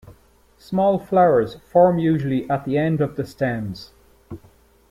Small 0.57 0.97
flowers, 0.97 1.57
form 1.63 1.99
usually 1.99 2.49
at 2.49 2.65
the 2.65 2.75
ends 2.75 3.01
of 3.01 3.17
the 3.17 3.23
stems. 3.23 3.91